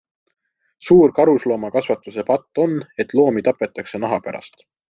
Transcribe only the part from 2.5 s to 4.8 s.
on, et loomi tapetakse naha pärast.